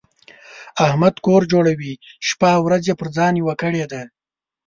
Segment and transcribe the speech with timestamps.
[0.85, 1.93] احمد کور جوړوي؛
[2.27, 4.01] شپه او ورځ يې پر ځان یوه کړې ده.